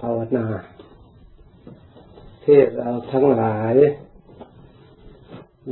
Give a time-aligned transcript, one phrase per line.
[0.00, 0.46] ภาวนา
[2.44, 3.74] ที่เราทั้งหลาย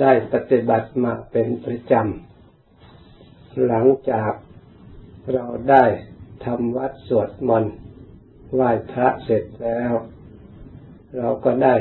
[0.01, 4.33] ได้ปฏิบัติมาเป็นประจำ หลังจาก
[5.35, 5.85] เราได้
[6.45, 7.75] ทำวัดสวดมนต์
[8.55, 9.93] ไหว้พระเสร็จแล้ว
[11.19, 11.77] เราก็ได้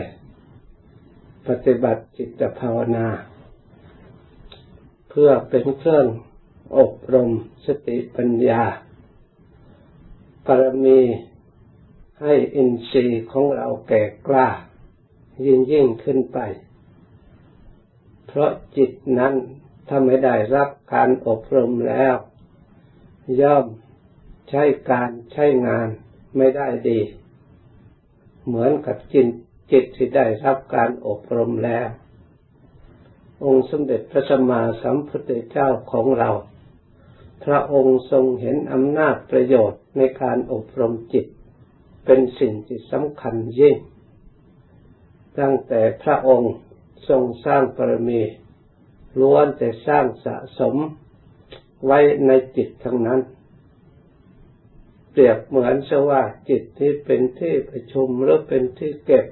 [1.47, 3.07] ปฏิบัติจิตภาวนา
[5.09, 6.07] เพื่อเป็นเครื่อง
[6.77, 7.29] อบรม
[7.65, 8.63] สติปัญญา
[10.45, 10.99] ปรมี
[12.21, 14.49] ให้อินทรีย์ของเราแก่กล้า
[15.45, 16.39] ยิ่งยิ่งขึ้นไป
[18.27, 19.33] เพราะจิตนั้น
[19.87, 22.15] ถ้าไม่ได้รับการอบรมแล้ว
[23.41, 23.65] ย่อม
[24.49, 25.87] ใช้การใช้งาน
[26.37, 26.99] ไม่ได้ดี
[28.45, 29.27] เหมือนกับจิต
[29.71, 31.87] จิตที่ได้รับการอบรมแล้ว
[33.45, 36.29] องค์สมเด็จพระสัมมาสัมพุทธเจ้าของเรา
[37.43, 41.25] พระองค์ทรงเห็นอำนาจประโยชน์ในการอบรมจิต
[42.05, 43.77] เป็นสิ่งที่สำคัญยิ่ง
[45.39, 46.53] ตั้งแต่พระองค์
[47.09, 48.21] ทรงสร้างปรมี
[49.19, 50.75] ล้วนแต่สร้างสะสม
[51.85, 53.19] ไว้ในจิตทั้งนั้น
[55.11, 59.25] เปรียบเหมือนสว่าจิตที่เป็นที่ประชุมหรือเป็นที่เก็บ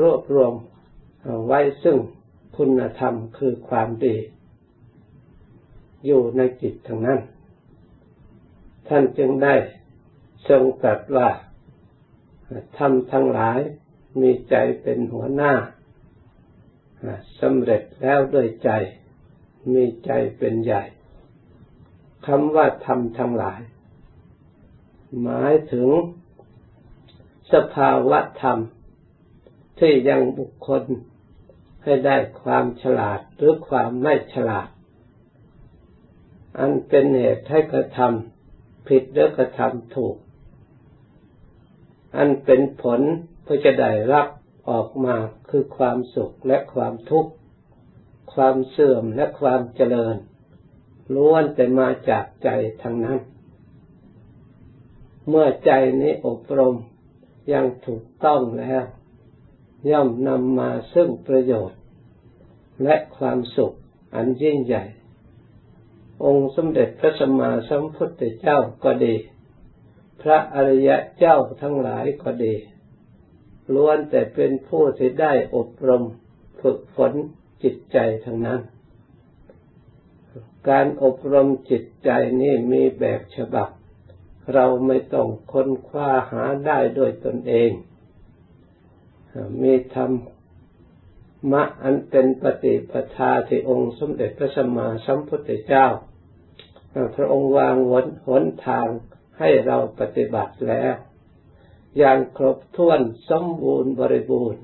[0.00, 0.52] รวบรวม
[1.46, 1.96] ไว้ซึ่ง
[2.56, 4.16] คุณธรรมคือความดี
[6.06, 7.20] อยู่ในจิตทั้งนั้น
[8.88, 9.54] ท่านจึงได้
[10.48, 11.28] ทรงตรัสว่า
[12.78, 13.60] ทำทั้งหลาย
[14.20, 15.52] มีใจเป็นหัวหน้า
[17.40, 18.70] สำเร็จแล้วด้วยใจ
[19.72, 20.82] มีใจเป็นใหญ่
[22.26, 23.60] คำว่าทำทั้งหลาย
[25.22, 25.88] หมายถึง
[27.52, 28.58] สภาวะธรรม
[29.78, 30.82] ที่ยังบุคคล
[31.84, 34.68] ให้ได้ความฉลาดหรือความไม่ฉลาด
[36.58, 40.16] อันเป็นเหตุให้กระทำผิดหรือกระทำถูก
[42.16, 43.00] อันเป็นผล
[43.42, 44.28] เพื่อจะได้รับ
[44.70, 45.16] ออกมา
[45.48, 47.32] คือความสุขและความทุกข์
[48.34, 50.16] ความเสื่อมและความเจริญ
[51.14, 52.48] ล้วนแต่มาจากใจ
[52.82, 53.18] ทั้งนั้น
[55.28, 55.70] เมื่อใจ
[56.00, 56.76] นี้อบรม
[57.52, 58.84] ยังถูกต้องแล้ว
[59.90, 61.80] ย่อมนำมาซึ่งประโยชน์
[62.84, 63.72] และความสุข
[64.14, 64.84] อันยิ่งใหญ่
[66.24, 69.14] องค์สมเด็จพระสัมมาสัมพุทธเจ้าก็ดี
[70.20, 72.54] พระอริยะเจ้าทั้งหลายก็ดี
[73.74, 76.02] ล้วนแต่เป็นผู้ที่ได้อบรม
[76.60, 77.12] ฝึกฝน
[77.62, 78.60] จิตใจทั้งนั้น
[80.68, 83.68] การอบรมจิตใจนี่มีแบบฉบับ
[84.54, 87.70] เราไม่ต้องค้นคว้าหาได้โดยตนเอง
[89.62, 90.12] มีธรร
[91.52, 95.86] มะอันเป็นปฏิปทาที่องค์สมเด็จพระสัมมาสัมพุทธเจ้า
[97.16, 98.88] พระองค์วางวนหนทาง
[99.38, 100.94] ให้เราปฏิบัติแล้ว
[101.98, 103.00] อย่างครบถ้วน
[103.30, 104.62] สมบูรณ์บริบูรณ์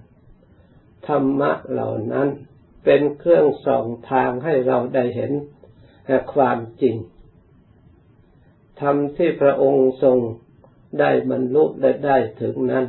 [1.06, 2.28] ธรรมะเหล่านั้น
[2.84, 5.32] เป็นเครื่องส่องทางให้เราได้เห็น
[6.34, 6.96] ความจริง
[8.80, 10.18] ธรรมที่พระองค์ทรง
[11.00, 12.86] ได้บรรลุและได้ถึงนั้น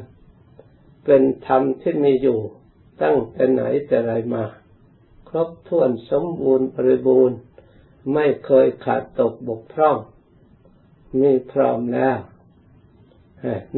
[1.06, 2.40] เป็นธรรมที่มีอยู่
[3.02, 4.44] ตั้งแต่ไหนแต่ไรมา
[5.30, 7.38] ครบถ้วนสมบูรณ์บริบูรณ์
[8.14, 9.98] ไม่เคยขาดตกบกพร่อง
[11.22, 12.18] มีพร้อมแล้ว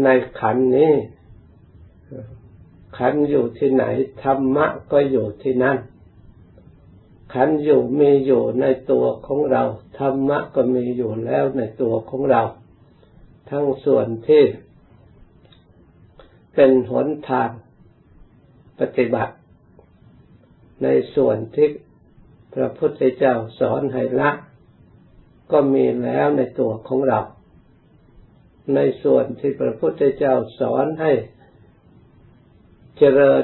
[0.04, 0.08] ใน
[0.40, 0.94] ขันนี้
[2.98, 3.84] ขันอยู่ที่ไหน
[4.24, 5.78] ธรรมะก็อยู่ที่นั่น
[7.34, 9.64] ขันอยู่มีอยู่ในตัวของเรา
[10.00, 12.42] ธรรมะก็มีอยู่แล้วในตัวของเรา
[13.50, 14.44] ทั้งส่วนที่
[16.56, 17.50] เป็นหนทาง
[18.80, 19.34] ปฏิบัติ
[20.84, 21.70] ในส่วนที่
[22.54, 24.32] พระพุทธเจ้าสอนให้ละ
[25.52, 27.20] ก็มีแล้วในตัวของเรา
[28.76, 31.12] ในส่วนที่พระพุทธเจ้าสอนให้
[32.98, 33.44] เจริญ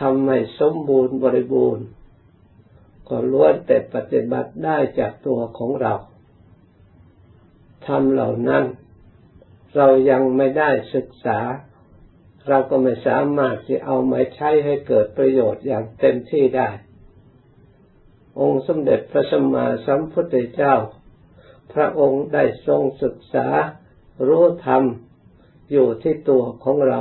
[0.00, 1.86] ทำให้สมบูรณ์บริบูรณ์
[3.08, 5.94] ก็ล้วนแต่ปฏิบัติได้จากตัวของเรา
[7.86, 8.64] ทำเหล่านั้น
[9.76, 11.38] เรายังไม่ได้ศึกษา
[12.48, 16.70] เราก็ไม่สามารถจะเอามาใช้ให้เกิดประโยชน์อย่างเต็มที่ได้
[18.40, 20.74] องค์สมเด็จพระสัมมาสัมพุทธเจ้า
[21.74, 23.46] พระองค์ได้ทรงศึกษา
[24.28, 24.82] รู้ธรรม
[25.72, 27.00] อยู่ที่ตัวของเรา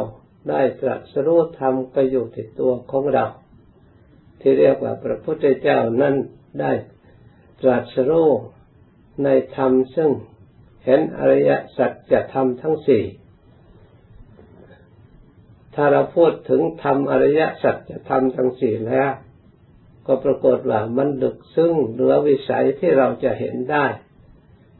[0.50, 3.26] ได้ตรัสรู้ธรรมก็อยู่ที่ตัวของเรา
[4.42, 6.16] ที่เรียกว่าพระพุทธเจ้านั้น
[6.62, 6.72] ได้
[7.62, 8.30] ตรัสรู้
[9.24, 10.12] ในธรรมซึ่ง
[10.86, 13.04] เห็นอริยสัจธรรมทั้งสี่
[15.76, 19.12] ถ้าเราพูดถึงธรรมอริยสัจธรรมทั้งสี่แล้ว
[20.08, 23.86] ก็ปรากฏว่ามันลึกซึ้งเหลือวิสัยที่เราจะเห็นได้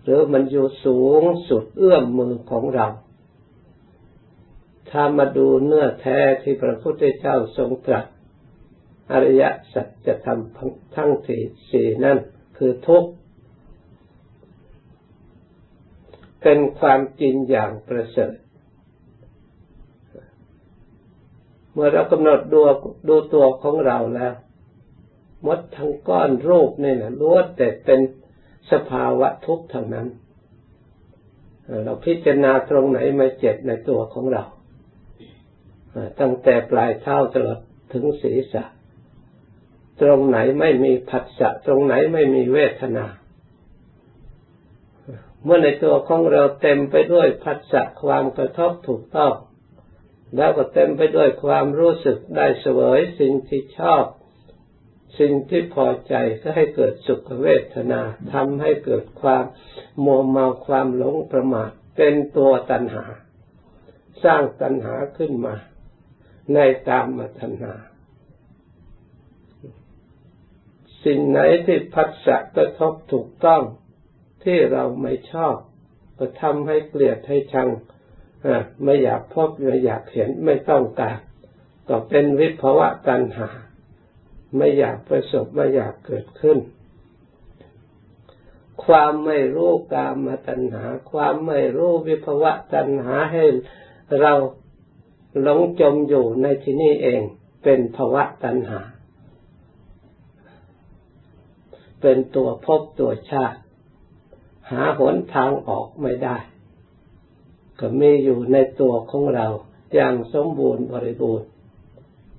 [0.04, 2.88] หรือมันอยู่สูงสุดเอื้อมมือของเรา
[4.90, 8.06] ถ้ามาดูเนื้อแท้ที่พระพุทธเจ้าทรงตรัส
[9.12, 10.42] อริยสัจธรรม
[10.96, 11.42] ทั้งสี่
[11.72, 12.18] สี่นั่น
[12.58, 13.12] คือทุกข์
[16.42, 18.36] เป็นความจริงอย่างประเสริฐ
[21.72, 22.60] เมื่อเรากำหนดดู
[23.08, 24.34] ดูตัวของเราแล้ว
[25.46, 28.00] มดทั้งก้อนรูปนี่นะล้วนแต่เป็น
[28.72, 30.08] สภาวะทุกข์เท่านั้น
[31.84, 34.44] เราพิจารณาตรงไหนมาเจ็บในตัวของเรา
[36.20, 37.60] ตั้งแต่ปลายเท้าตลอด
[37.94, 38.64] ถึงศีรษะ
[40.02, 43.06] ตรงไหนไม่มีผัสสะ ตรงไหนไม่มีเวทนา
[45.44, 49.34] เมื่อในตัวของเราเต็มไปด้วยผัสสะความกระทบถูกต้อง
[50.36, 54.04] แล้วก็เต็มไปด้วยความรู้สึกได้เสวยสิ่งที่ชอบ
[55.20, 58.02] สิ่งที่พอใจก็ให้เกิดสุขเวทนา
[58.34, 59.44] ทำให้เกิดความ
[60.06, 63.06] มัวเมาความหลงประมาทเป็นตัวตัณหา
[64.24, 65.56] สร้างตัณหาขึ้นมา
[66.54, 67.74] ในตามมาตัณหา
[71.06, 73.64] สิ่งไหนที่พัฒสะกระทบถูกต้อง
[74.44, 75.56] ที่เราไม่ชอบ
[76.18, 77.70] ก็ทำให้เกลียดให้ชัง
[78.84, 81.18] ไม่อยากพบไม่อยากเห็นไม่ต้องการ
[81.90, 83.50] ก็เป็นวิภวะตัณหา
[84.58, 86.58] ไม่อยากประสบไม่อยากเกิดขึ้น
[88.84, 93.46] ความไม่รู้กามตัณหา ความไม่รู้วิภวะตัณหาให้
[94.20, 94.34] เรา
[95.42, 97.22] หลงจมอยู่ในที่นี้เอง
[97.64, 98.80] เป็นภวะตัณหา
[102.02, 103.60] เป็นตัวพบตัวชาติ
[104.72, 106.38] หาหนทางออกไม่ได้
[107.80, 109.48] ก็มีอยู่ในตัวของเรา
[109.94, 111.48] อย่างสมบูรณ์บริบูรณ์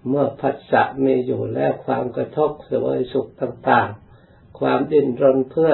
[0.09, 5.73] เมื่อผัสสะมีอยู่แล้วความกระทบสวยสุขต่างๆ ความดิ้นรนเพื่อ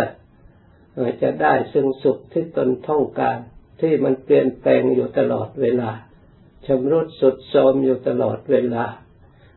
[1.23, 3.39] จะได้ซึ่งสุขที่ตนท่องการ
[3.81, 5.91] ที่มันเปลี่ยนแปลงอยู่ตลอดเวลา
[6.67, 8.85] ชำรุดสุดโทมอยู่ตลอดเวลา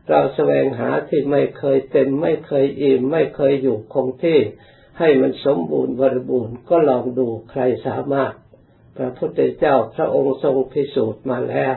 [0.08, 4.40] เราแสวงหาที่ไม่เคยเต็ม ไม่เคยอิ่มไม่เคยอยู่คงที่
[4.98, 8.34] ให้มันสมบูรณ์บริบูรณ์ก็ลองดูใครสามารถ
[8.96, 11.74] พระพุทธเจ้าพระองค์ทรงพิสูจน์มาแล้ว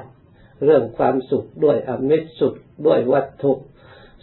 [0.63, 2.53] เรื่องความสุขด้วยอมิตรสุด
[2.87, 3.53] ด้วยวัตถุ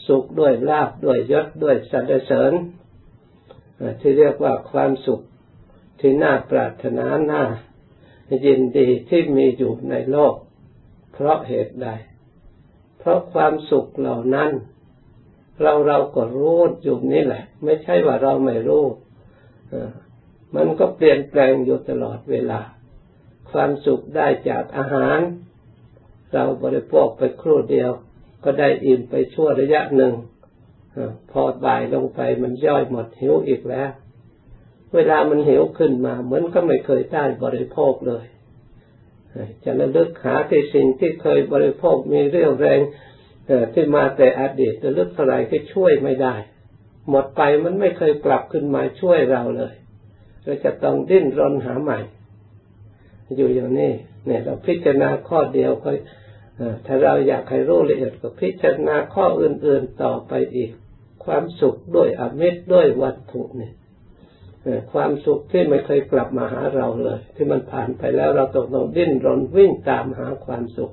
[0.08, 2.52] สุขด้วยลาบด้วยยศด้วยสรรเสริญ
[4.00, 5.20] ที่เรียกว่าความสุข
[6.00, 7.42] ที่น่าปรารถนาน่า
[8.46, 10.34] ยินดีที่มีอยู่ในโลก
[11.12, 11.88] เพราะเหตุใด
[12.98, 14.50] เพราะความสุขเหล่านั้น
[15.60, 18.84] เราเราก็รู้อยู่นี่แหละ ไม่ใช่ว่าเราไม่รู้
[20.56, 22.60] มันก็เปลี่ยนแปลงอยู่ตลอดเวลา
[23.50, 25.18] ความสุขได้จากอาหาร
[26.34, 27.90] เราบริโภคไปครู่เดียว
[28.44, 30.12] ก็ได้อิ่มไปชั่วระยะหนึ่ง
[31.30, 33.90] พอบ่ายลงไปมันย่อยหมดหิวอีกแล้ว
[34.94, 38.24] เวลามันหิวขึ้นมาเหมือนก็ไม่เคยได้บริโภคเลย
[39.64, 42.80] จะระลึกหาที่สิ่งที่เคยบริโภคมีเรี่ยวแรง
[43.74, 46.34] ที่มาแต่อดีตระลึกเท่าไรก็ช่วยไม่ได้
[47.10, 49.74] หมดไปมันไม่เคยกลับขึ้นมาช่วยเราเลย
[50.44, 52.00] เราจะต้องดิ้นรนหาใหม่
[53.36, 53.92] อยู่อย่างนี้
[54.26, 55.90] เนี่ยเราพิจารณาข้อเดียวก็
[56.86, 60.70] ถ้าเราอยากให้รู้ละเอียดก็พิจารณาข้ออื่น ๆต่อไปอีก
[61.24, 63.72] ความสุขด้วยอมิตรด้วยวัตถุเนี่ย
[64.92, 70.92] ความสุขที่ไม่เคยกลับมาหาเราเลย ที่มันผ่านไปแล้วเราต้องต้องดิ้นรนวิ่งตามหาความสุข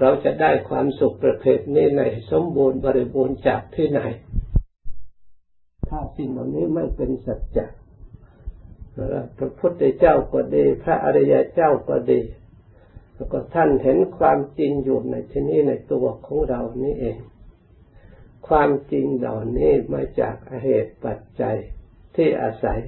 [0.00, 4.00] เราจะได้ความสุขประเภทนี้ในสมบูรณ์บริบูรณ์จากที่ไหน
[5.88, 7.66] ถ้าสิ่งเหล่านี้ไม่เป็นสัจจะ
[9.38, 12.20] พระพุทธเจ้าก็ดี พระอริยเจ้าก็ดี
[13.22, 17.18] แล้วก็ท่านเห็นความจริงอยู่ในที่นี้ในตัวของเรานี่เอง
[18.48, 21.56] ความจริงเหล่านี้มาจากเหตุปัจจัย
[22.16, 22.80] ที่อาศัย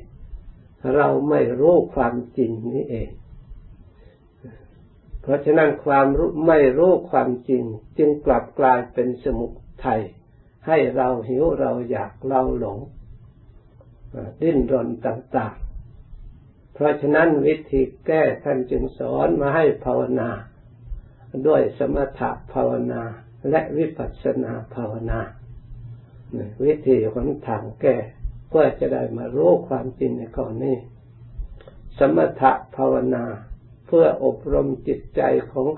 [0.94, 3.10] เราไม่รู้ความจริงนี้เอง
[5.20, 7.62] เพราะฉะนั้นความรู้ไม่รู้ความจริง
[7.98, 9.46] จึงกลับกลายเป็นสมุ
[9.84, 10.02] ทัย
[10.66, 12.78] ให้เราหิวเราอยากเราหลง
[14.40, 15.56] ดิ้นรนต่าง
[16.74, 20.30] เพราะฉะนั้นวิธีแก้ท่านจึงสอนมาให้ภาวนา
[21.46, 23.02] ด้วยสมถะภาวนา
[23.50, 25.20] และวิปัสสนาภาวนา
[26.64, 27.96] วิธีหนทางแก้
[28.48, 30.76] เพื่อจะได้มารู้ความจริงในข้อนี้
[31.98, 33.24] สมถะภาวนา
[33.86, 35.68] เพื่ออบรมจิตใจของ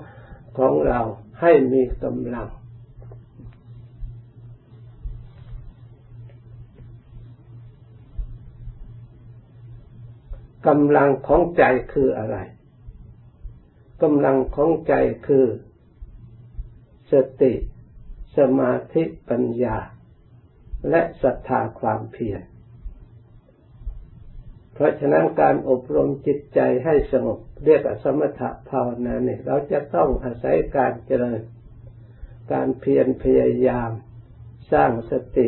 [0.57, 1.01] ของเรา
[1.41, 2.47] ให้มีกำลัง
[10.67, 12.37] กำลังของใจคืออะไร
[14.03, 14.93] กำลังของใจ
[15.27, 15.45] คือ
[17.11, 17.53] สติ
[18.37, 19.77] สมาธิปัญญา
[20.89, 22.41] และศรัทธาความเพียร
[24.73, 31.41] เพราะฉะนั้นการอบรมจิตใจให้สงบเรียกสมถะภาวนาเนี่ยเราจะต้องอาศัยการเจริญ
[32.53, 33.91] การเพียรพยายาม
[34.71, 35.47] สร้างสติ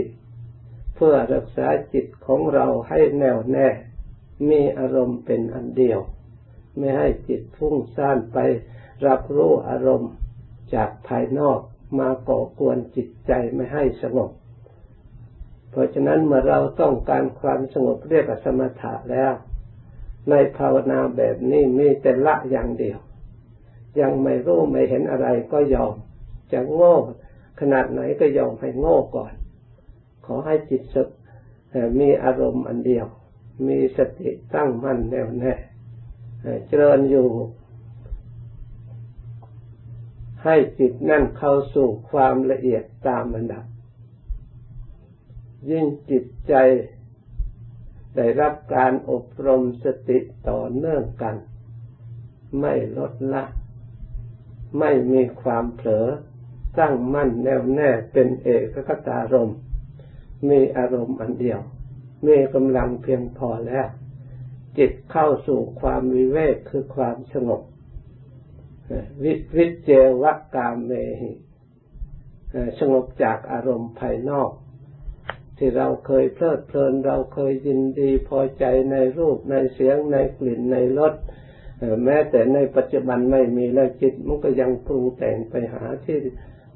[0.96, 3.70] เพื่อรักษาจิตของเราให้แน่วแน่
[4.50, 6.00] มีอารมณ์เป็นอันเดียว
[6.78, 8.38] ไม่ให้จิตฟุ้งซ่านไป
[9.08, 10.12] รับรู้อารมณ์
[10.74, 11.60] จากภายนอก
[12.00, 14.32] มาก่อกวนจิตใจไม่ให้สงบ
[15.72, 19.34] เพราะฉะนั้นเมื่อเราต้องการความสงบเรียกสมถะแล้ว
[20.30, 23.00] ในภาวนาแบบนี้มีแต่ละอย่างเดียว
[24.00, 25.94] ยังไม่รู้ไม่เห็นอะไรก็ยอม
[26.52, 26.96] จะโง่
[27.60, 29.34] ขนาดไหนก็ยอมให้โง่ก่อน
[30.26, 30.96] ขอให้จิตส
[32.00, 33.06] มีอารมณ์อันเดียว
[33.68, 35.54] มีสติตั้งมั่นแน่วแน่
[36.68, 37.28] เจริญอยู่
[40.44, 43.66] ให้จิตนั่นเข้าสู่ความละเอียดตามระดับ
[45.70, 46.54] ยิ่งจิตใจ
[48.16, 50.18] ได้รับการอบรมสติ
[50.50, 51.36] ต่อเนื่องกัน
[52.60, 53.44] ไม่ลดละ
[54.80, 56.08] ไม่มีความเผลอ
[56.80, 59.52] ตั้งมั่นแน่วแน่เป็นเอกคตารม
[60.50, 61.60] มีอารมณ์อันเดียว
[62.26, 63.88] มีกำลังเพียงพอแล้ว
[64.78, 67.62] จิตเข้าสู่ความวิเวกคือความสงบ
[69.24, 71.32] วิวิเจวะกามเมหิ
[72.80, 74.52] สงบจากอารมณ์ภายนอก
[75.58, 81.14] ที่เราเคยเพลิดเพลินเราเคยยินดีพอใจในรูปในเสียงในกลิ่นในรส
[82.06, 86.20] แม้แต่ในปัจจุบันไม่มีแล้วจิตมันก็ยังปรุงแต่งไปหาที่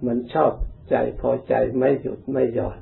[0.05, 0.51] มันชอบ
[0.89, 2.79] ใจพอใจไม่หยุดไม่หย่อน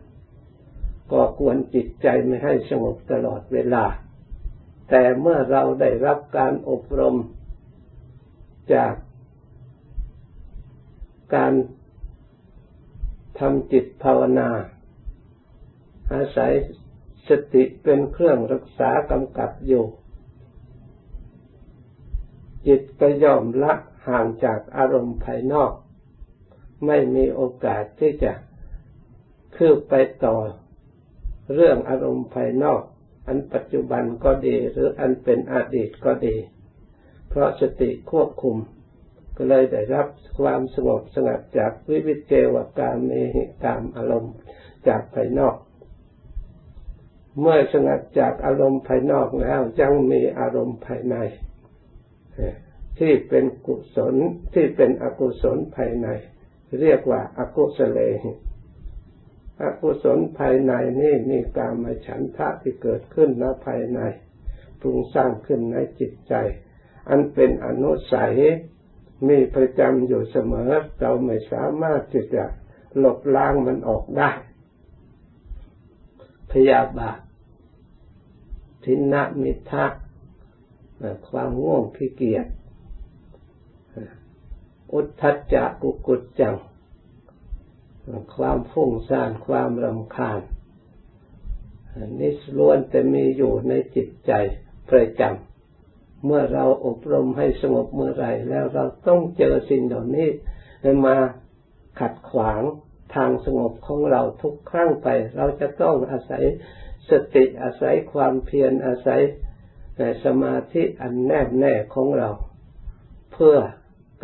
[1.12, 3.86] ก็ควรจิตใจไม่ให้สงบตลอดเวลา
[4.90, 7.16] แต่เมื่อเราได้รับการอบรม
[8.74, 8.94] จาก
[11.36, 11.54] การ
[13.40, 14.50] ทำจิตภาวนา
[16.14, 16.54] อาศัย
[17.28, 19.86] สติเป็นเครื่องรักษากำกับอยู่
[22.68, 23.74] จิตก็ยอมละ
[24.08, 25.74] ห่างจากอารมณ์ภายนอก
[26.86, 28.32] ไม่มีโอกาสที่จะ
[29.56, 29.94] คืบไป
[30.26, 30.36] ต่อ
[31.56, 32.82] เรื่องอารมณ์ภายนอก
[33.28, 36.36] อันปัจจุบันก็ดี หรืออันเป็นอดีตก็ดี
[37.30, 38.58] เพราะสติควบคุม
[39.38, 40.08] ก็เลยได้รับ
[40.40, 44.34] ความสงบสงัดจากวิวิเจวการเมหิตามอารมณ์
[44.88, 45.56] จากภายนอก
[47.40, 51.16] เมื่อสงัดจากอารมณ์ภายนอกแล้วยังมีอารมณ์ภายใน
[53.00, 54.16] ที่เป็นกุศล
[54.54, 56.08] ที่เป็นอกุศลภายใน
[56.82, 58.32] เรียกว่าอากุศเลหิ
[59.62, 64.00] อกุศลภายในนี่มีกามฉันทะที่เกิดขึ้นณภายใน
[64.80, 66.34] ปรุงสร้างขึ้นในจิตใจ
[67.10, 68.36] อันเป็นอนุสัย
[69.28, 72.44] มีประจำอยู่เสมอ เราไม่สามารถที่จะ
[72.98, 74.32] หลบล้างมันออกได้
[76.52, 77.20] พยาบาท
[78.84, 79.86] ทินะมิทะ
[81.28, 82.48] ความง่วงขี้เกียจ
[84.94, 86.56] อุทธัจจะกุกุจจัง
[88.36, 90.42] ความฟุ้งซ่านความรำคาญ
[92.20, 94.32] นี่ล้วนแต่มีอยู่ในจิตใจ
[94.92, 100.30] ประจำเมื่อเราอบรมให้สงบเมื่อไรแล้วเราต้องเจอสิ่งเหล่านี้
[101.06, 101.18] มา
[102.00, 102.62] ขัดขวาง
[103.16, 106.44] ทางสงบของเราทุกครั้งไป เราจะต้องอาศัย
[107.10, 109.22] สติอาศัยความเพียรอาศัย
[110.26, 112.30] สมาธิอันแนบแน่ของเรา
[113.34, 113.56] เพื่อ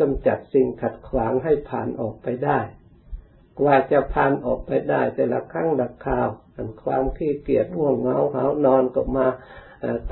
[0.00, 2.60] กำจัดสิ่งขัดขวางให้ผ่านออกไปได้
[3.58, 9.26] กว่าจะผ่านออกไปได้ แต่ละครั้งละคราวอันความขี้เกียจง่วงเหงาหานอนก็มา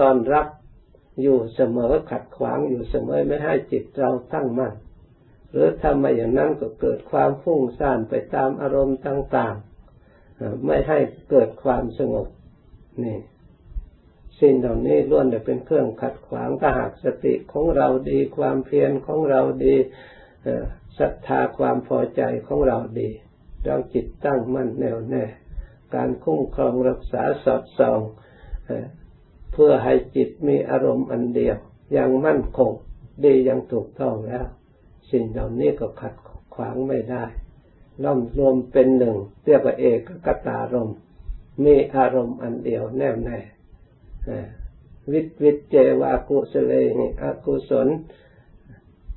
[0.00, 0.47] ตอนรับ
[1.23, 4.75] อยู่เสมอขัดขวางอยู่เสมอไม่ให้จิตเราตั้งมั่น
[5.50, 9.55] หรือทำมาอย่างนั้นก็เกิดความฟุ้งซ่านไปตามอารมณ์ต่าง
[10.11, 10.99] ๆ ไม่ให้
[11.31, 12.26] เกิดความสงบ
[13.05, 13.19] นี่
[14.41, 19.75] สิ่งเหล่านี้ล้วนแต่เป็นเครื่องขัดขวางถ้าหากสติของเราดีความเพียรของเราดี
[20.99, 23.11] ศรัทธาความพอใจของเราดี
[23.66, 25.25] เราจิตตั้งมั่นแน่วแน่
[25.94, 28.00] การคุ้มครองรักษาสอดส่อง
[29.52, 31.56] เพื่อให้จิตมีอารมณ์อันเดียว
[31.92, 32.73] อย่างมั่นคง
[33.25, 34.46] ดีอย่างถูกต้องแล้ว
[35.11, 36.14] สิ่งเหล่านี้ก็ขัด
[36.54, 37.25] ขวางไม่ได้
[38.04, 40.90] ล่อมรวมเป็นหนึ่งเรียกว่าเอกกตารม
[41.64, 43.38] มีอารมณ์อันเดียวแน่วแน่
[45.12, 47.88] วิตวิเจวากุสเลหิอกุศล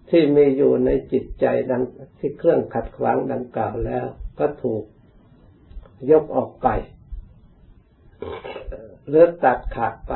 [0.10, 1.84] ที่มีอยู่ในจิตใจดัง
[2.20, 4.06] ที่เครื่องขัดขวางดังกล่าวแล้ว
[4.40, 4.84] ก็ถูก
[6.12, 6.68] ยกออกไป
[9.08, 10.14] หรือตัดขาดไป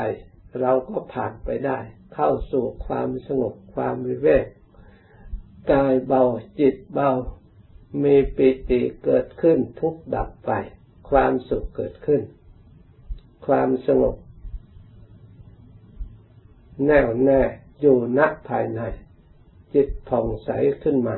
[0.62, 1.80] เราก็ผ่านไปได้
[2.14, 4.46] เข้าสู่ความสงบความวิเวก
[5.72, 6.24] กายเบา
[6.60, 7.10] จิตเบา
[8.04, 10.52] มีปิติเกิดขึ้นทุกดับไป
[11.10, 12.22] ความสุขเกิดขึ้น
[13.46, 14.16] ความสงบ
[16.86, 17.42] แน่วแน่
[17.82, 18.82] อยู่ณภายใน
[19.76, 20.50] จิตผ่องใส
[20.84, 21.18] ขึ้นมา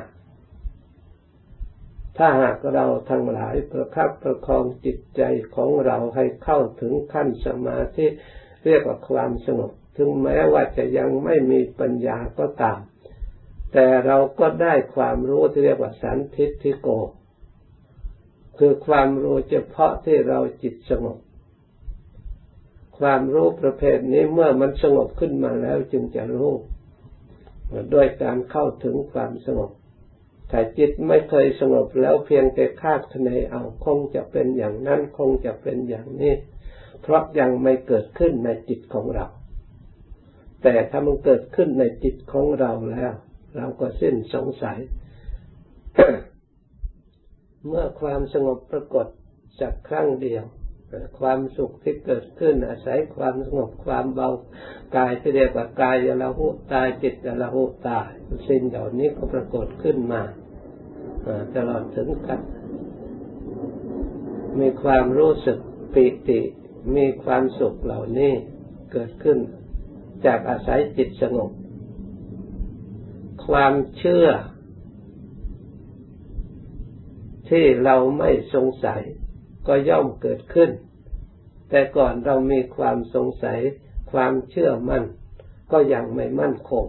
[2.16, 5.22] ถ้าหากเราทั้งหลายประคับประคองจิตใจ
[5.54, 8.06] ของเราให้เข้าถึงขั้นสมาธิ
[8.64, 12.80] เรียกว่าความสงบ ถึงแม้ว่าจะยังไม่มีปัญญาก็ตาม
[13.72, 16.88] แต่เราก็ได้ความรู้ที่เรียกว่าสันทิฏฐิโก
[18.58, 21.18] คือความรู้เฉพาะที่เราจิตสงบ
[22.98, 26.50] ความรู้ประเภทนี้เมื่อมันสงบขึ้นมาแล้วจึงจะรู้
[27.94, 29.70] ด้วยการเข้าถึงความสงบ
[30.50, 36.34] ถ้าจิตไม่เคยสงบแล้วเพียงแต่คาดคะเนเอาคงจะเป็นอย่างนั้นคงจะเป็นอย่างนี้
[37.02, 39.26] เพราะยังไม่เกิดขึ้นในจิตของเรา
[40.62, 43.12] แต่ถ้ามันเกิดขึ้นในจิตของเราแล้ว
[43.56, 44.78] เราก็สิ้นสงสัย
[47.66, 49.06] เมื่อความสงบปรากฏ
[49.60, 50.44] จากครั้งเดียว
[51.18, 54.28] ความสุขที่เกิดขึ้น อาศัยความสงบความเบา
[54.96, 58.10] กายที่เรียกว่ากายยละหุตายจิตยละหุตาย
[58.48, 60.22] สิ่งเหล่านี้ก็ปรากฏขึ้นมา
[61.56, 62.40] ตลอดถึงกัน
[64.60, 65.58] มีความรู้สึก
[65.94, 66.40] ปิติ
[66.96, 68.32] มีความสุขเหล่านี้
[68.92, 69.38] เกิดขึ้น
[70.26, 71.50] จากอาศัยจิตสงบ
[73.46, 74.28] ความเชื่อ
[77.50, 79.02] ที่เราไม่สงสัย
[79.66, 80.70] ก็ย่อมเกิดขึ้น
[81.68, 83.58] แต่ก่อนเรามีความสงสัย
[84.12, 85.04] ความเชื่อมั่น
[85.72, 86.84] ก็ยังไม่มั่นคง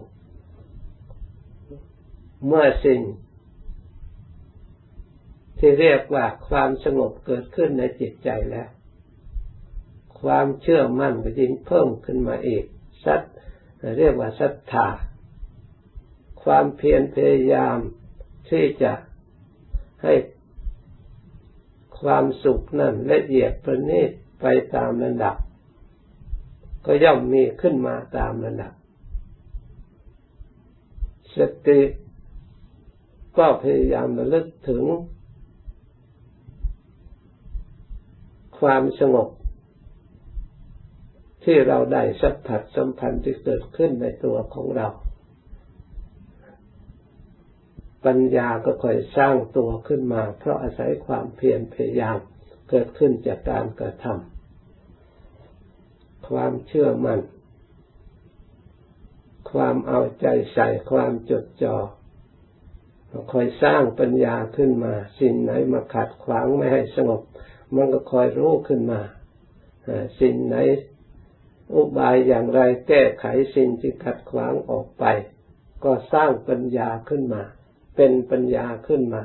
[2.46, 3.00] เมื่อสิ่ง
[5.58, 8.68] ที่เรียกว่าความสงบเกิดขึ้นในจิตใจแล้ว
[10.20, 12.64] ความเชื่อมั่นก็ยิ่งเพิ่มขึ้นมาอีก
[13.04, 13.20] สัต
[13.98, 14.88] เรียกว่าศรัทธา
[16.42, 17.78] ความเพียรพยายาม
[18.50, 18.92] ที่จะ
[20.02, 20.12] ให้
[22.02, 25.36] ความสุขนั้นละเอียดประณีตไปตามระดับ
[26.84, 28.72] ก็ย่อมมีขึ้นมาตามระดับ
[31.36, 31.80] สติ
[33.38, 34.84] ก็พยายามระลึกถึง
[38.58, 39.28] ความสงบ
[41.44, 44.88] ที่เราได้สัมผัสสัมพันธ์ที่เกิดขึ้นในตัวของเรา
[48.04, 52.18] ปัญญาก็ค่อยสร้างตัวขึ้นมา เพราะอาศัยความเพียรพยายาม
[52.70, 57.20] เกิดขึ้นจากการกระทำความเชื่อมัน่น
[59.52, 61.76] ความเอาใจใส่ความจดจอ่อ
[63.32, 67.22] คอยสร้างปัญญาขึ้นมา สิ่งไหนมาขัดขวางไม่ให้สงบ
[67.74, 69.00] มันก็คอยรู้ขึ้นมา
[70.20, 70.56] สิ่งไหน
[71.74, 75.04] อุบายอย่างไรแก้ไขสิ่งที่ขัดขวางออกไป
[75.84, 77.42] ก็สร้างปัญญาขึ้นมา
[77.98, 79.22] เป็นปัญญาขึ้นมา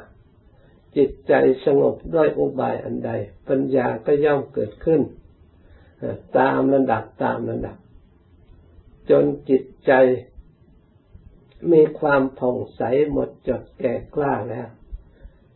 [0.97, 1.33] จิตใจ
[1.65, 3.12] สงบด้วยอุบายอันใด
[3.49, 5.01] ปัญญาก็ย่อมเกิดขึ้น
[6.38, 7.77] ตามระดับตามระดับ
[9.09, 9.91] จนจิตใจ
[11.71, 12.81] มีความผ่องใส
[13.12, 14.67] หมดจดแก่กล้าแล้ว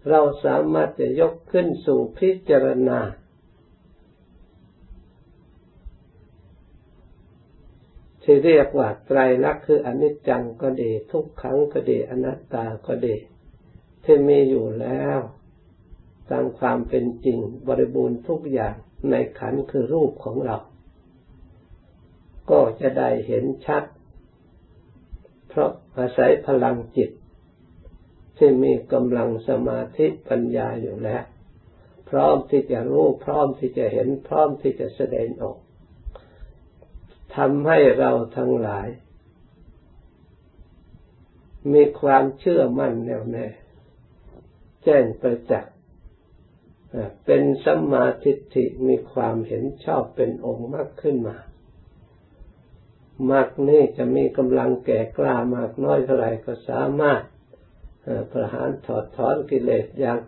[0.10, 3.00] เราสามารถจะยกขึ้นสู่พิจารณา
[8.30, 13.16] ที่เรียกว่าไตรลักษณ์คืออนิจจังก็ดี ทุกขังก็ดีอนัตตาก็ดี
[14.04, 15.20] ที่มีอยู่แล้ว
[16.30, 18.76] ตามความเป็นจริงบริบูรณ์ทุกอย่าง
[19.10, 20.58] ในขันคือรูปของเรา
[22.50, 23.84] ก็จะได้เห็นชัด
[25.50, 27.10] เพราะอาศัยพลังจิต
[28.38, 31.24] ที่มีกำลังสมาธิปัญญาอยู่แล้ว
[32.10, 35.58] พร้อมที่จะรู้ พร้อมที่จะเห็น พร้อมที่จะแสดงออก
[37.38, 38.88] ทำให้เราทั้งหลาย
[41.74, 43.48] มีความเชื่อมั่นแน่วแน่
[44.84, 45.74] แจ้งประจักษ์
[47.26, 51.38] เป็นสัมมาทิฏฐิมีความเห็นชอบเป็นองค์มากขึ้นมา
[53.32, 57.22] มากนี่จะมีกำลังแก่กล้ามากน้อยเท่าไรก็สามารถ
[58.32, 60.20] ประหารถอดถอนกิเลสอย่าง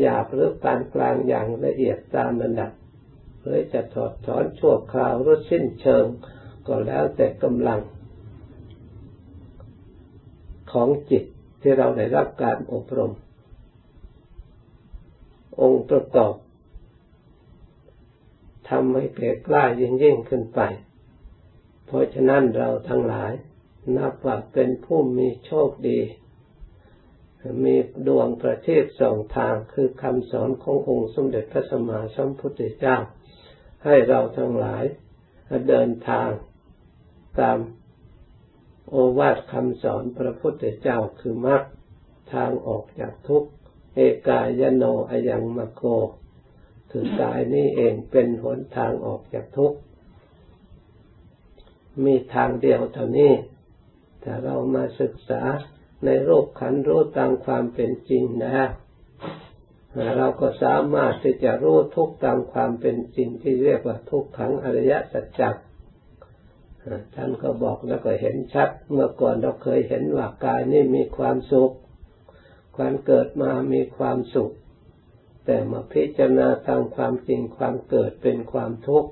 [0.00, 2.72] หยาบหรือปานกลางอย่างละเอียดตามระดับ
[3.40, 6.04] หรือจะถอดถอนชั่วคราวหรือสิ้นเชิง
[6.66, 7.80] ก็แล้วแต่กำลัง
[10.72, 11.24] ของจิต
[11.60, 13.12] ที่เราได้รับการอบรม
[15.60, 16.34] องค์ประกอบ
[18.68, 20.60] ทำให้เก่กล้ายิ่งยิ่งขึ้นไป
[21.86, 23.32] เพราะฉะนั้นเราทั้งหลาย
[23.96, 26.00] นับว่าเป็นผู้มีโชคดี
[27.64, 27.74] มี
[28.08, 32.96] ดวงประเทีปสองทางคือคำสอนขององค์สมเด็จพระสัมมาสัมพุทธเจ้า
[33.84, 34.84] ให้เราทั้งหลาย
[35.68, 36.30] เดินทาง
[37.40, 37.58] ตาม
[38.88, 41.62] โอวาทคำสอนพระพุทธเจ้าคือมรรค
[42.32, 43.50] ทางออกจากทุกข์
[43.94, 45.82] เอกายโนอยังมโก
[46.90, 49.78] คือกายนี่เองเป็นหนทางออกจากทุกข์
[52.04, 53.32] มีทางเดียวเท่านี้
[54.22, 55.42] ถ้าเรามาศึกษา
[56.04, 58.66] ในโรูปขันรู้ตามความเป็นจริงนะ
[60.16, 65.42] เราก็สามารถที่จะรู้ทุกตามความเป็นจริงที่เรียกว่าทุกขังอริยสัจจ
[67.14, 71.72] ท่านก็บอกแล้วก็เห็นชัด เมื่อก่อนเราเคยเห็นว่ากายนี่มีความสุข
[72.76, 74.52] ความเกิดมามีความสุข
[75.44, 79.10] แต่มาพิจารณาทางความจริงความเกิดเป็นความทุกข์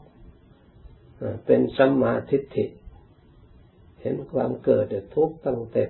[1.46, 2.66] เป็นสัมมาทิฏฐิ
[4.00, 5.85] เห็นความเกิดทุกข์ตั้งแต่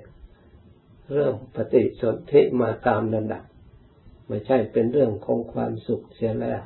[1.13, 3.45] เรื่องปฏิสนธิมาตามระดับ
[4.29, 6.63] ไม่ใช่เป็นเรื่องของความสุขเสียแล้ว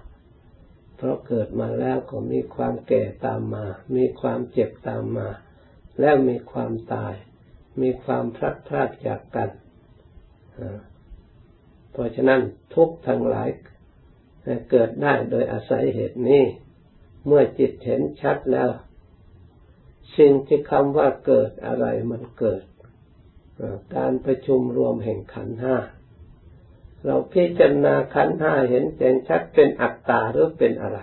[1.04, 5.28] ราะเกิดมาแล้วก็มีความแก่ตามมา มีความเจ็บตามมา
[6.00, 7.14] แล้วมีความตาย
[7.80, 9.50] มีความพลัดพรากจากกัน
[11.92, 12.40] เพราะฉะนั้น
[12.74, 13.48] ทุกทั้งหลาย
[14.70, 16.42] เกิดได้โดยอาศัยเหตุนี้
[17.26, 18.70] เมื่อจิตเห็นชัดแล้ว
[20.18, 22.62] สิ่งที่คำว่าเกิดอะไรมันเกิด
[23.96, 25.76] การประชุมรวมแห่งขันห้า
[27.06, 30.98] เราพิจารณาขันห้าเห็นแจ้งชัดเป็นอัตตาหรือเป็นอะไร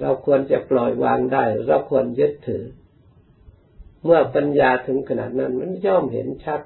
[0.00, 2.64] เราควรจะปล่อยวางได้ เราควรยึดถือ
[4.04, 6.60] เมื่อปัญญาถึงขนาดนั้น มันย่อมเห็นชัด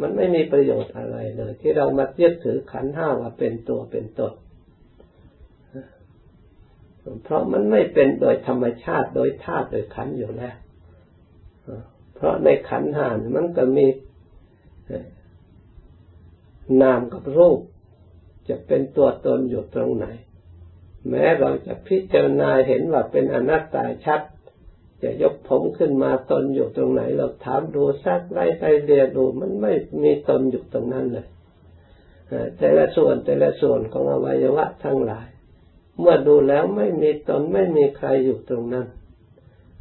[0.00, 4.32] มันไม่มีประโยชน์อะไรเลย ที่เรามายึดถือขันห้าว่าเป็นตัวเป็นตน
[7.24, 10.56] เพราะมันไม่เป็นโดยธรรมชาติโดยธาตุโดยขันอยู่แล้ว
[12.24, 13.86] พราะในขันหานมันก็มี
[16.82, 17.60] นามกับรูป
[18.48, 20.06] จะเป็นตัวตนอยู่ตรงไหน
[21.08, 24.20] แม้เราจะพิจารณาเห็นว่าเป็นอนัตตาชัด
[25.02, 31.26] จะยกผมขึ้นมาตนอยู่ตรงไหน เราถามดูซักไล่ไปเรียนดูมันไม่มีตนอยู่ตรงนั้นเลย
[32.58, 35.28] แต่ละส่วนแต่ละส่วนของอวัยวะทั้งหลาย
[35.98, 38.86] เมื่อดูแล้วไม่มีตนไม่มีใครอยู่ตรงนั้น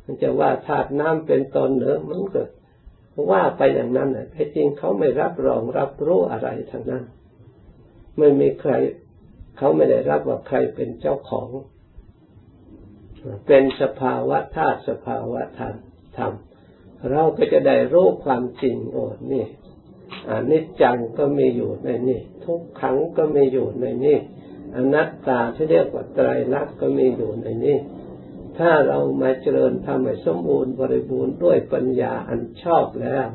[0.04, 2.42] มันจะว่าธาตุน้ำเป็นตนเหนือมันก็
[3.32, 7.04] ว่าไปอย่างนั้นแท้จริงเขาไม่รับรองรับรู้อะไรทั้งนั้น
[8.18, 8.72] ไม่มีใคร
[9.58, 11.50] เขาไม่ได้รับว่าใครเป็นเจ้าของ
[13.48, 15.76] เป็นสภาวะธาตุสภาวะธรรม
[16.18, 16.34] ธรรม
[17.12, 19.46] เราก็จะได้รู้ความจริงโอ้นี่
[20.30, 24.18] อนิจจังก็มีอยู่ในนี่ ทุกขังก็มีอยู่ในนี่
[24.76, 27.78] อนัตตาที่เรียกว่าไตรลักษณ์ก็มีอยู่ในนี่
[28.60, 33.28] ถ้าเรามาเจริญทำให้สมบูรณ์บริบูรณ์ด้วยปัญญาอันชอบแล้ว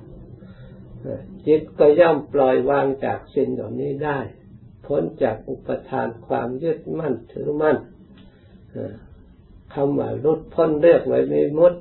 [1.46, 4.18] จิตก็ย่อมปล่อยวางจากสิ่งเหล่านี้ได้
[4.87, 7.76] พ้นจากอุปทานความยึดมั่นถือมั่น
[9.74, 11.74] คำว่าลุดพ้นเรียกไว้ในมุด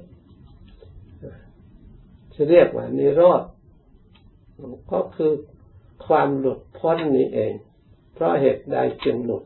[2.33, 3.43] จะเรียกว่านิโรธ
[4.91, 5.31] ก็คือ
[6.07, 7.53] ความหลุดพ้นนี้เอง
[8.13, 9.43] เพราะเหตุใดจึงหลุด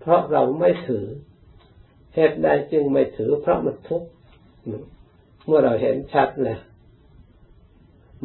[0.00, 1.06] เพราะเราไม่ถือ
[2.16, 4.08] เหตุใดจึงไม่ถือเพราะมันทุกข์
[5.46, 6.60] เมื่อเราเห็นชัดแล้ว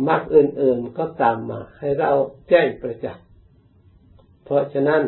[0.07, 2.11] มรรคอื่น ๆก็ตามมา ให้เรา
[2.49, 3.25] แจ้งประจักษ์
[4.43, 5.03] เพราะฉะนั้น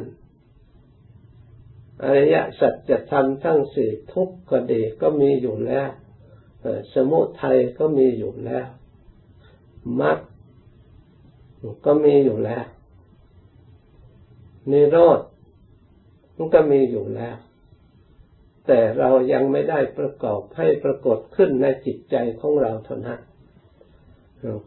[2.03, 5.89] อริยสัจจะทำทั้งสี่ทุกข์ก็ดีก็มีอยู่แล้ว
[6.93, 8.67] สมุทัยก็มีอยู่แล้ว
[10.01, 10.19] มรรค
[11.85, 12.65] ก็มีอยู่แล้ว
[14.71, 15.19] นิโรธ
[16.35, 17.37] มันก็มีอยู่แล้ว
[18.67, 23.21] แต่เรายังไม่ได้ประกอบให้ปรากฏขึ้นในจิตใจของเราเท่านั้น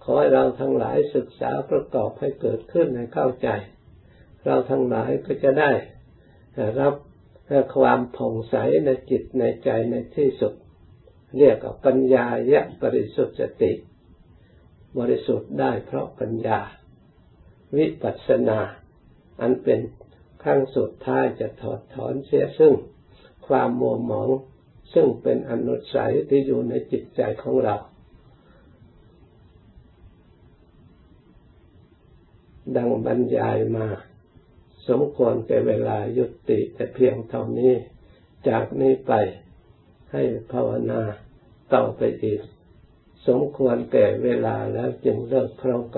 [0.04, 3.48] ขอให้เราทั้งหลายศึกษาประกอบให้เกิดขึ้นให้เข้าใจ
[4.44, 5.70] เราทั้งหลายก็จะได้
[6.80, 6.94] รับ
[7.76, 8.56] ความผ่องใส
[8.86, 10.54] ในจิตในใจในที่สุด
[11.38, 13.72] เรียกว่าปัญญายะบริสุทธิ์ติ
[14.98, 16.60] บริสุทธิ์ได้เพราะปัญญา
[17.76, 18.60] วิปัสสนา
[19.40, 19.80] อันเป็น
[20.44, 22.74] ขั้งสุดท้ายจะถอดถอนเสียซึ่ง
[23.46, 24.30] ความมัวหมอง
[24.94, 27.76] ซึ่งเป็นอนุสัยที่อยู่ในจิตใจของเรา
[32.76, 33.86] ดังบรรยายมา
[34.88, 37.74] สมควรแก่เวลายุติแต่เพียงเท่านี้
[38.48, 39.12] จากนี้ไป
[40.12, 41.02] ให้ภาวนา
[41.74, 42.40] ต่อไปอีก
[43.26, 45.82] สมควรแก่เวลาแล้วจึงเลิกพร้อม